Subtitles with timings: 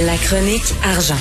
[0.00, 1.14] La chronique argent.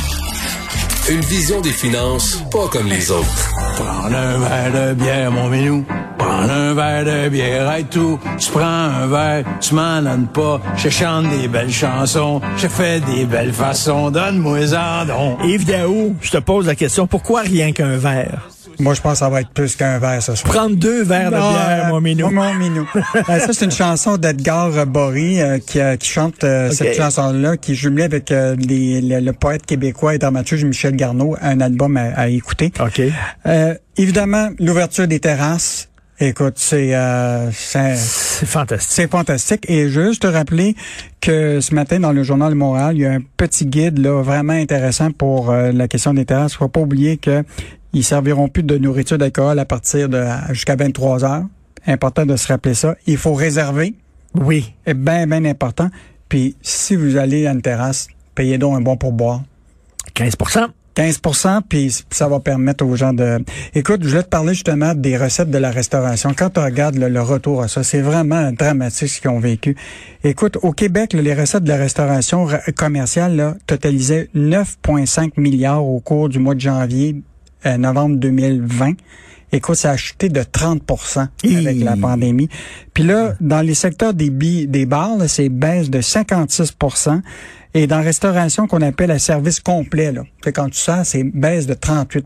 [1.08, 3.52] Une vision des finances pas comme les autres.
[3.76, 5.86] Prends un verre de bière, mon minou.
[6.18, 8.20] Prends un verre de bière et tout.
[8.39, 10.59] Tu prends un verre, tu m'en donnes pas.
[10.75, 12.41] Je chante des belles chansons.
[12.57, 14.09] Je fais des belles façons.
[14.09, 15.38] Donne-moi un don.
[15.44, 18.50] Yves Daou, je te pose la question, pourquoi rien qu'un verre?
[18.80, 20.54] Moi, je pense que ça va être plus qu'un verre ce soir.
[20.54, 22.30] Prendre deux verres de Non, bière, euh, mon minou.
[22.30, 22.88] Mon minou.
[23.30, 26.73] Euh, ça, c'est une chanson d'Edgar Bory euh, qui, euh, qui chante euh, Ok.
[26.73, 30.95] cette chanson-là, qui est jumelée avec euh, les- le, le poète québécois et dramaturge Michel
[30.95, 32.72] Garneau, un album à, à écouter.
[32.80, 33.02] OK.
[33.45, 35.90] Euh, évidemment, l'ouverture des terrasses.
[36.20, 38.92] Écoute, c'est euh, c'est C'est fantastique.
[38.94, 39.66] c'est fantastique.
[39.70, 40.76] Et juste te rappeler
[41.22, 44.22] que ce matin, dans le Journal de Montréal, il y a un petit guide là
[44.22, 46.53] vraiment intéressant pour euh, la question des terrasses.
[46.53, 47.44] Faut pas oublier que
[47.93, 51.43] ils serviront plus de nourriture d'alcool à partir de jusqu'à 23 heures.
[51.85, 52.95] Important de se rappeler ça.
[53.07, 53.95] Il faut réserver.
[54.35, 54.73] Oui.
[54.88, 55.89] C'est bien, bien important.
[56.29, 59.41] Puis, si vous allez à une terrasse, payez donc un bon pourboire.
[60.16, 63.44] 15% 15% puis ça va permettre aux gens de...
[63.73, 66.33] Écoute, je voulais te parler justement des recettes de la restauration.
[66.38, 69.75] Quand tu regardes le retour à ça, c'est vraiment dramatique ce qu'ils ont vécu.
[70.23, 75.83] Écoute, au Québec, là, les recettes de la restauration ra- commerciale là, totalisaient 9,5 milliards
[75.83, 77.16] au cours du mois de janvier,
[77.66, 78.94] euh, novembre 2020.
[79.52, 82.50] Écoute, ça a chuté de 30% avec la pandémie.
[82.94, 87.22] Puis là, dans les secteurs des, bi- des bars, c'est baisse de 56%
[87.75, 91.67] Et dans la restauration qu'on appelle à service complet, là, quand tu sors, c'est baisse
[91.67, 92.23] de 38%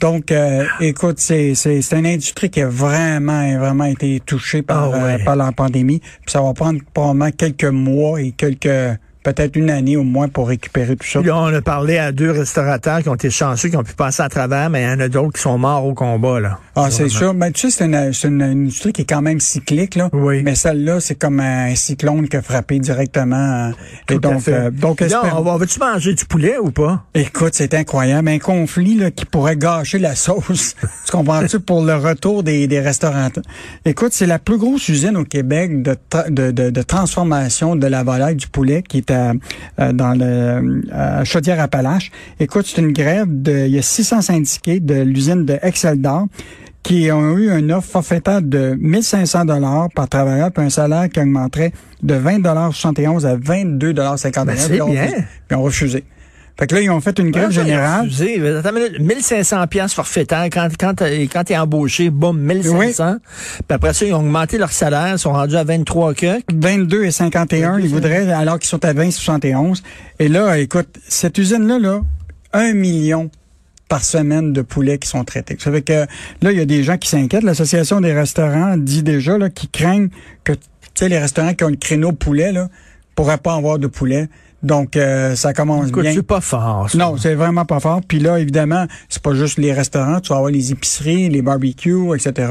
[0.00, 4.92] donc, euh, écoute, c'est c'est c'est une industrie qui a vraiment vraiment été touchée par
[4.92, 5.14] Ah ouais.
[5.20, 6.00] euh, par la pandémie.
[6.00, 10.46] Puis ça va prendre probablement quelques mois et quelques peut-être une année au moins pour
[10.48, 11.20] récupérer tout ça.
[11.20, 14.22] Là, on a parlé à deux restaurateurs qui ont été chanceux, qui ont pu passer
[14.22, 16.58] à travers, mais il y en a d'autres qui sont morts au combat, là.
[16.76, 17.34] Ah, c'est sûr.
[17.34, 20.08] Mais tu sais, c'est une, c'est une industrie qui est quand même cyclique, là.
[20.12, 20.42] Oui.
[20.44, 23.68] Mais celle-là, c'est comme un cyclone qui a frappé directement.
[23.68, 23.70] euh,
[24.06, 24.52] Tout et à donc, fait.
[24.52, 27.04] euh, donc, espère- on va, veux-tu manger du poulet ou pas?
[27.14, 28.28] Écoute, c'est incroyable.
[28.28, 30.74] Un conflit là, qui pourrait gâcher la sauce.
[31.06, 31.60] tu comprends-tu?
[31.60, 33.28] Pour le retour des, des restaurants?
[33.84, 37.86] Écoute, c'est la plus grosse usine au Québec de, tra- de, de, de transformation de
[37.86, 39.32] la volaille du poulet qui est à,
[39.80, 42.10] euh, dans le à Chaudière-Appalaches.
[42.40, 46.26] Écoute, c'est une grève de, il y a 600 syndiqués de l'usine de Exceldor
[46.82, 51.18] qui ont eu une offre forfaitaire de 1500 dollars par travailleur puis un salaire qui
[51.18, 54.44] augmenterait de 20 dollars 71 à 22 dollars 51.
[54.44, 56.04] Ben, Puis ils ont refusé.
[56.56, 58.02] Fait que là, ils ont fait une grève ont générale.
[58.02, 58.40] refusé.
[58.48, 59.00] Attends une minute.
[59.00, 60.44] 1500 pièces forfaitaire.
[60.52, 63.16] Quand, quand, quand t'es embauché, boum, 1500.
[63.22, 66.40] Puis après ça, ils ont augmenté leur salaire, ils sont rendus à 23 que.
[66.52, 69.82] 22 et 51, ils voudraient, alors qu'ils sont à 20 et 71.
[70.20, 72.00] Et là, écoute, cette usine-là, là,
[72.52, 73.30] un million
[73.88, 75.56] par semaine de poulets qui sont traités.
[75.58, 76.06] Ça fait que
[76.42, 77.42] là, il y a des gens qui s'inquiètent.
[77.42, 80.08] L'Association des restaurants dit déjà là, qu'ils craignent
[80.44, 80.60] que tu
[80.94, 82.68] sais, les restaurants qui ont le créneau poulet là,
[83.14, 84.28] pourraient pas avoir de poulet.
[84.62, 86.14] Donc, euh, ça commence Écoute, bien.
[86.14, 86.88] c'est pas fort.
[86.88, 86.96] ça.
[86.96, 88.00] Non, c'est vraiment pas fort.
[88.06, 92.14] Puis là, évidemment, c'est pas juste les restaurants, tu vas avoir les épiceries, les barbecues,
[92.14, 92.48] etc.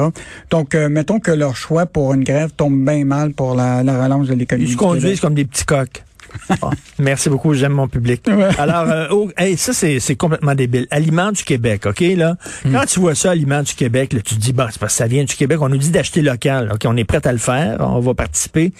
[0.51, 4.03] Donc, euh, mettons que leur choix pour une grève tombe bien mal pour la, la
[4.03, 4.69] relance de l'économie.
[4.69, 6.03] Ils se conduisent comme des petits coqs.
[6.49, 8.27] Ah, merci beaucoup, j'aime mon public.
[8.57, 10.87] Alors, euh, oh, hey, ça, c'est c'est complètement débile.
[10.91, 12.35] Aliments du Québec, OK, là?
[12.65, 12.73] Hmm.
[12.73, 14.97] Quand tu vois ça, Aliments du Québec, là, tu te dis, bah, c'est parce que
[14.97, 15.59] ça vient du Québec.
[15.61, 16.71] On nous dit d'acheter local.
[16.73, 17.77] OK, on est prêt à le faire.
[17.79, 18.73] On va participer.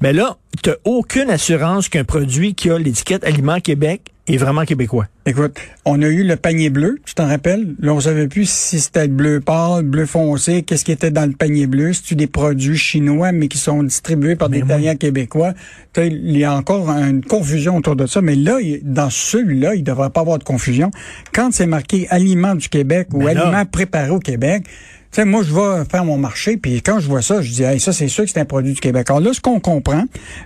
[0.00, 5.06] Mais là, tu aucune assurance qu'un produit qui a l'étiquette Aliments Québec est vraiment québécois.
[5.26, 7.74] Écoute, on a eu le panier bleu, tu t'en rappelles?
[7.80, 11.26] Là, on savait plus si c'était le bleu pâle, bleu foncé, qu'est-ce qui était dans
[11.26, 11.92] le panier bleu.
[11.92, 15.52] C'est-tu des produits chinois, mais qui sont distribués par des Italiens québécois?
[15.92, 19.80] Tu Il y a encore une confusion autour de ça, mais là, dans celui-là, il
[19.80, 20.90] ne devrait pas avoir de confusion.
[21.32, 24.70] Quand c'est marqué aliments du Québec ou Mais aliments préparés au Québec, tu
[25.12, 27.80] sais, moi, je vais faire mon marché, puis quand je vois ça, je dis, hey,
[27.80, 29.08] ça, c'est sûr que c'est un produit du Québec.
[29.10, 30.04] Alors là, ce qu'on comprend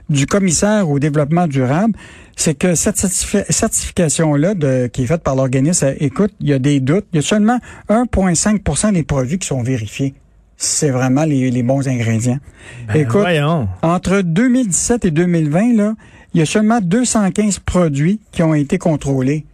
[0.09, 1.95] du commissaire au développement durable,
[2.37, 6.59] c'est que cette certifi- certification-là, de, qui est faite par l'organisme, écoute, il y a
[6.59, 7.07] des doutes.
[7.13, 7.59] Il y a seulement
[7.89, 10.15] 1,5% des produits qui sont vérifiés.
[10.57, 12.39] C'est vraiment les, les bons ingrédients.
[12.95, 13.69] écoute, Voyons.
[13.83, 15.95] entre 2017 et 2020, là,
[16.33, 19.45] il y a seulement 215 produits qui ont été contrôlés.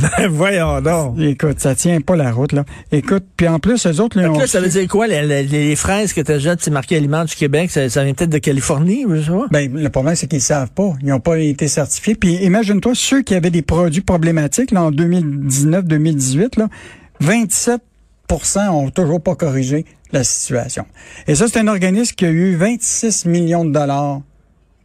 [0.00, 1.18] Ben, voyons donc.
[1.20, 2.64] Écoute, ça tient pas la route, là.
[2.90, 5.06] Écoute, puis en plus, eux autres, là, là, ça veut dire quoi?
[5.06, 8.14] Les, les- les fraises que tu jettes, c'est marqué Aliments du Québec, ça, ça vient
[8.14, 9.46] peut-être de Californie, je sais pas.
[9.50, 10.92] Ben, le problème, c'est qu'ils savent pas.
[11.02, 12.14] Ils n'ont pas été certifiés.
[12.14, 16.68] Puis imagine-toi, ceux qui avaient des produits problématiques là, en 2019-2018, là,
[17.22, 20.84] 27% ont toujours pas corrigé la situation.
[21.26, 24.20] Et ça, c'est un organisme qui a eu 26 millions de dollars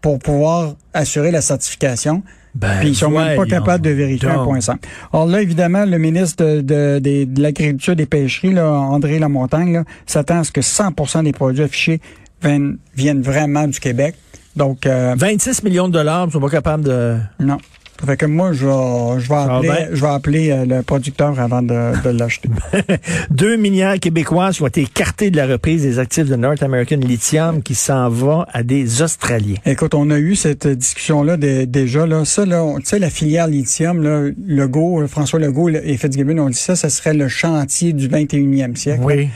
[0.01, 2.23] pour pouvoir assurer la certification.
[2.55, 4.79] Ben, Puis ils sont même pas capables de vérifier un point cinq.
[5.13, 9.83] Alors là, évidemment, le ministre de, de, de l'Agriculture et des Pêcheries, là, André Lamontagne,
[10.07, 12.01] s'attend à ce que 100% des produits affichés
[12.41, 14.15] viennent, viennent vraiment du Québec.
[14.55, 17.17] Donc, euh, 26 millions de dollars, ils sont pas capables de...
[17.39, 17.57] non.
[18.05, 21.39] Fait que moi, je vais, je vais va appeler, je vais appeler euh, le producteur
[21.39, 22.49] avant de, de l'acheter.
[23.31, 26.97] Deux minières québécoises qui ont été écartées de la reprise des actifs de North American
[26.97, 29.55] Lithium qui s'en va à des Australiens.
[29.65, 32.05] Écoute, on a eu cette discussion-là dé- déjà.
[32.05, 36.38] Là, ça, là, tu sais, la filière lithium, là, Legault, euh, François Legault et Fitzgibbon
[36.39, 39.01] ont dit ça, ça serait le chantier du 21e siècle.
[39.03, 39.29] Oui.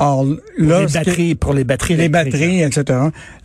[0.00, 0.24] Or,
[0.56, 2.84] là, les batteries, pour les batteries les batteries, etc.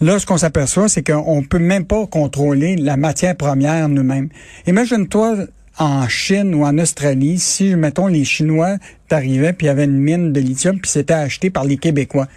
[0.02, 4.30] Là, ce qu'on s'aperçoit, c'est qu'on peut même pas contrôler la matière première nous-mêmes.
[4.68, 5.48] Imagine-toi
[5.80, 8.78] en Chine ou en Australie, si, mettons, les Chinois
[9.08, 12.28] t'arrivaient puis il y avait une mine de lithium puis c'était acheté par les Québécois.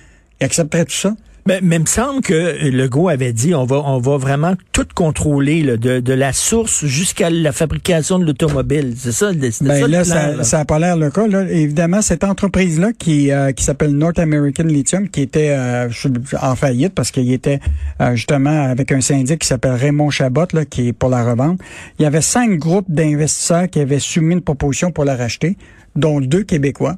[0.40, 1.14] Ils accepteraient tout ça?
[1.46, 4.86] Mais, mais il me semble que Legault avait dit on va on va vraiment tout
[4.94, 8.94] contrôler là, de, de la source jusqu'à la fabrication de l'automobile.
[8.96, 10.44] C'est ça, Ben ça là, plan, ça, là.
[10.44, 11.26] ça a pas l'air le cas.
[11.26, 11.48] Là.
[11.48, 15.88] Évidemment, cette entreprise-là qui, euh, qui s'appelle North American Lithium, qui était euh,
[16.42, 17.60] en faillite parce qu'il était
[18.00, 21.60] euh, justement avec un syndic qui s'appelle Raymond Chabot, là, qui est pour la revente.
[21.98, 25.56] Il y avait cinq groupes d'investisseurs qui avaient soumis une proposition pour la racheter,
[25.94, 26.96] dont deux Québécois.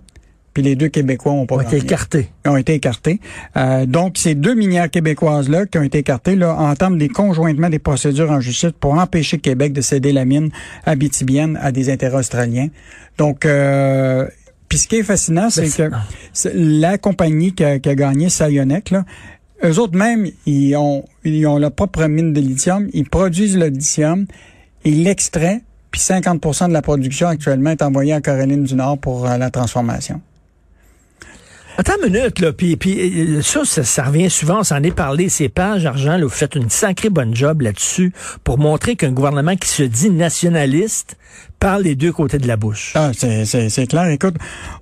[0.58, 2.30] Puis les deux Québécois ont pas ont été écartés.
[2.44, 3.20] ont été écartés.
[3.56, 7.78] Euh, donc, ces deux minières québécoises-là qui ont été écartées là, entament des conjointement des
[7.78, 10.50] procédures en justice pour empêcher Québec de céder la mine
[10.84, 12.70] abitibienne à des intérêts australiens.
[13.18, 14.26] Donc, euh,
[14.68, 15.92] puis ce qui est fascinant, c'est que
[16.52, 19.04] la compagnie qui a, qui a gagné, Sayonec, là,
[19.64, 23.68] eux autres même, ils ont, ils ont leur propre mine de lithium, ils produisent le
[23.68, 24.26] lithium,
[24.84, 25.60] ils l'extraient,
[25.92, 29.50] puis 50% de la production actuellement est envoyée en Caroline du Nord pour euh, la
[29.50, 30.20] transformation.
[31.80, 35.28] Attends une minute, là, puis, puis euh, ça, ça, revient souvent, on s'en est parlé,
[35.28, 39.54] ces pages argent, là, vous faites une sacrée bonne job là-dessus pour montrer qu'un gouvernement
[39.54, 41.16] qui se dit nationaliste
[41.60, 42.94] parle des deux côtés de la bouche.
[42.96, 44.08] Ah, c'est, clair.
[44.08, 44.34] Écoute,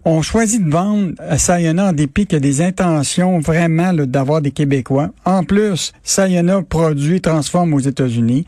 [0.07, 4.41] on choisit de vendre à Sayona en dépit qu'il y a des intentions vraiment d'avoir
[4.41, 5.11] des Québécois.
[5.27, 8.47] En plus, Sayona produit, transforme aux États-Unis.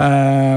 [0.00, 0.56] Euh,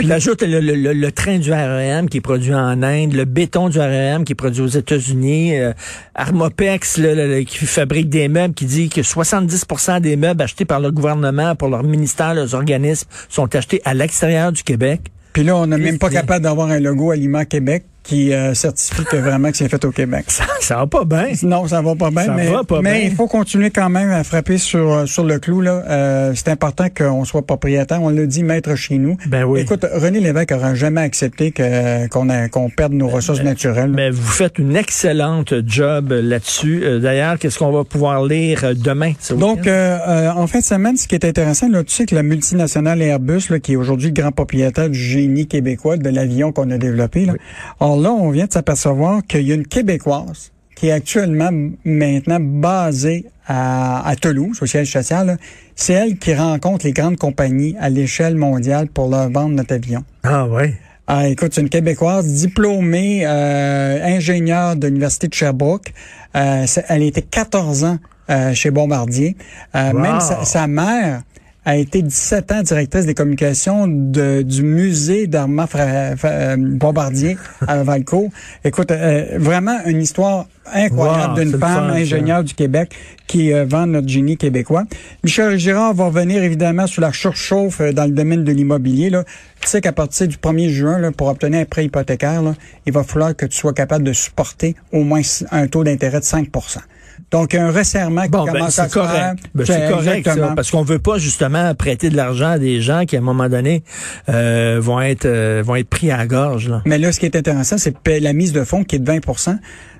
[0.00, 3.68] Puis ajoute le, le, le, train du REM qui est produit en Inde, le béton
[3.68, 5.72] du REM qui est produit aux États-Unis, euh,
[6.14, 10.80] Armopex le- le- qui fabrique des meubles, qui dit que 70% des meubles achetés par
[10.80, 15.00] le gouvernement pour leur ministère, leurs organismes, sont achetés à l'extérieur du Québec.
[15.32, 19.02] puis là, on n'est même pas capable d'avoir un logo Aliment Québec qui euh, certifie
[19.04, 20.26] que vraiment que c'est fait au Québec.
[20.28, 21.28] Ça, ça va pas bien.
[21.42, 23.08] Non, ça va pas bien, Ça mais, va pas mais bien.
[23.10, 25.60] il faut continuer quand même à frapper sur euh, sur le clou.
[25.60, 25.82] là.
[25.88, 28.00] Euh, c'est important qu'on soit propriétaire.
[28.02, 29.16] On l'a dit, maître chez nous.
[29.26, 29.60] Ben oui.
[29.60, 33.90] Écoute, René Lévesque aura jamais accepté que qu'on a- qu'on perde nos ressources naturelles.
[33.94, 36.82] Mais vous faites une excellente job là-dessus.
[36.84, 39.12] Euh, D'ailleurs, qu'est-ce qu'on va pouvoir lire euh, demain?
[39.30, 42.14] Donc, euh, euh, en fin de semaine, ce qui est intéressant, là, tu sais que
[42.14, 46.52] la multinationale Airbus, là, qui est aujourd'hui le grand propriétaire du génie québécois de l'avion
[46.52, 47.32] qu'on a développé, là,
[47.94, 51.50] alors là, on vient de s'apercevoir qu'il y a une Québécoise qui est actuellement
[51.84, 55.38] maintenant basée à, à Toulouse, au siège social.
[55.76, 60.02] C'est elle qui rencontre les grandes compagnies à l'échelle mondiale pour leur vendre notre avion.
[60.24, 60.74] ah ouais.
[61.06, 65.92] Ah, écoute, c'est une Québécoise diplômée euh, ingénieure de l'Université de Sherbrooke.
[66.34, 67.98] Euh, elle était 14 ans
[68.30, 69.36] euh, chez Bombardier.
[69.76, 69.98] Euh, Wow.
[70.00, 71.20] Même sa, sa mère
[71.64, 78.28] a été 17 ans directrice des communications de- du musée d'Armand euh, Bombardier à Valcourt.
[78.64, 81.94] Écoute, euh, vraiment une histoire incroyable Wow, d'une femme fun, ça.
[81.94, 82.94] ingénieure du Québec
[83.26, 84.84] qui euh, vend notre génie québécois.
[85.22, 89.10] Michel Girard va revenir évidemment sur la surchauffe euh, dans le domaine de l'immobilier.
[89.60, 92.54] Tu sais qu'à partir du 1er juin, là, pour obtenir un prêt hypothécaire, là,
[92.86, 96.24] il va falloir que tu sois capable de supporter au moins un taux d'intérêt de
[96.24, 96.48] 5
[97.30, 99.08] Donc, un resserrement qui Bon, ben, commence à c'est se faire.
[99.08, 99.38] correct.
[99.54, 103.04] Ben, c'est correct, ça, parce qu'on veut pas justement prêter de l'argent à des gens
[103.04, 103.82] qui, à un moment donné,
[104.28, 106.68] euh, vont être euh, vont être pris à la gorge.
[106.68, 106.82] Là.
[106.84, 109.58] Mais là, ce qui est intéressant, c'est la mise de fonds qui est de 20%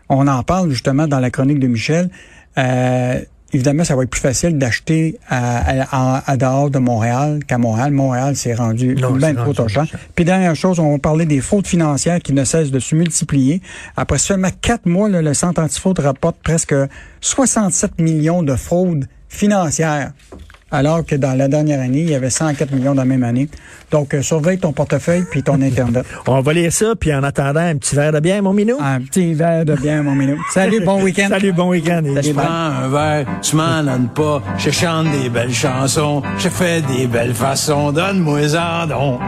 [0.08, 2.10] On en parle justement dans la chronique de Michel.
[2.58, 3.20] Euh,
[3.54, 7.56] évidemment, ça va être plus facile d'acheter à, à, à- à dehors de Montréal qu'à
[7.58, 7.92] Montréal.
[7.92, 9.86] Montréal, c'est rendu Non, bien trop cher.
[10.14, 13.62] Puis dernière chose, on va parler des fraudes financières qui ne cessent de se multiplier.
[13.96, 16.74] Après seulement quatre mois, là, le Centre antifraude rapporte presque
[17.20, 20.12] 67 millions de fraudes financières.
[20.74, 23.48] Alors que dans la dernière année, il y avait 104 millions dans la même année.
[23.92, 26.04] Donc, euh, surveille ton portefeuille puis ton Internet.
[26.26, 28.78] On va lire ça, puis en attendant, un petit verre de bière, mon minou.
[28.80, 30.36] Un petit verre de bien, mon minou.
[30.52, 31.28] Salut, bon week-end.
[31.28, 32.02] Salut, bon week-end.
[32.04, 34.42] Je prends un verre, tu m'en donnes pas.
[34.58, 37.92] Je chante des belles chansons, je fais des belles façons.
[37.92, 39.20] Donne-moi ça donc.